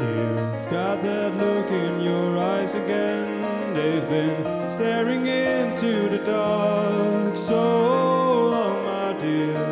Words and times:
You've 0.00 0.70
got 0.70 1.02
that 1.02 1.34
look 1.34 1.70
in 1.70 2.00
your 2.00 2.38
eyes 2.38 2.74
again. 2.74 3.74
They've 3.74 4.08
been 4.08 4.70
staring 4.70 5.26
into 5.26 6.08
the 6.08 6.18
dark 6.24 7.36
so 7.36 8.48
long, 8.50 8.84
my 8.84 9.12
dear. 9.20 9.62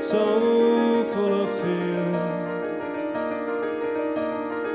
So 0.00 1.04
full 1.12 1.34
of 1.42 1.50
fear. 1.60 2.06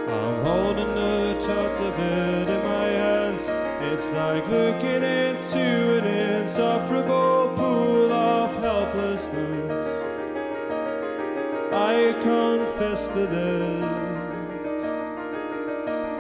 I'm 0.10 0.38
holding 0.46 0.94
the 0.96 1.34
charts 1.46 1.80
of 1.80 2.00
it 2.00 2.50
in 2.50 2.64
my 2.64 2.88
hands. 3.04 3.50
It's 3.92 4.12
like 4.12 4.48
looking 4.48 5.04
into 5.04 5.98
an 5.98 6.06
insufferable 6.06 6.71
to. 12.82 13.80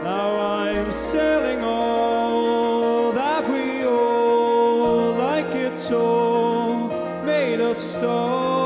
Now 0.03 0.39
I'm 0.39 0.91
selling 0.91 1.61
all 1.63 3.11
that 3.13 3.49
we 3.49 3.83
own, 3.83 5.17
like 5.17 5.55
it's 5.55 5.91
all 5.91 6.89
made 7.25 7.61
of 7.61 7.79
stone. 7.79 8.60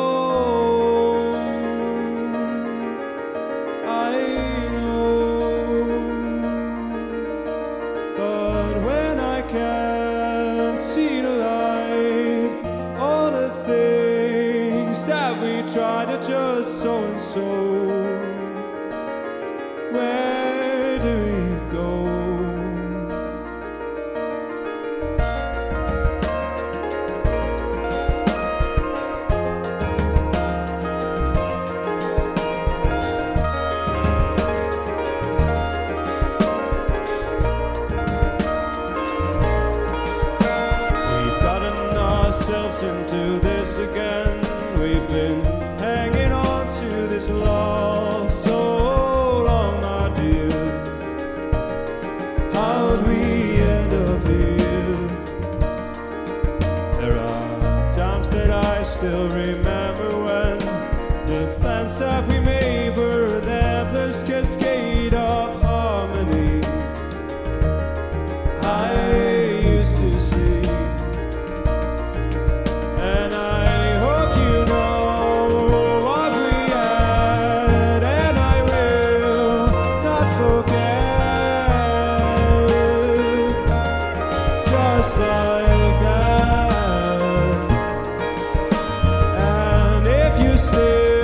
Ourselves 42.75 43.13
into 43.13 43.39
this 43.39 43.77
again. 43.77 44.39
We've 44.79 45.07
been 45.07 45.41
hanging 45.79 46.31
on 46.31 46.67
to 46.67 47.07
this 47.07 47.29
love 47.29 48.33
so 48.33 49.43
long, 49.43 49.81
my 49.81 50.09
dear. 50.15 50.49
How'd 52.53 53.07
we 53.07 53.61
end 53.61 53.93
up 53.93 54.27
here? 54.27 55.07
There 56.99 57.17
are 57.17 57.89
times 57.89 58.29
that 58.31 58.49
I 58.49 58.83
still 58.83 59.29
remember 59.29 60.09
when 60.23 60.57
the 61.25 61.55
plans 61.59 61.97
that 61.99 62.27
we 62.27 62.39
if 90.73 91.14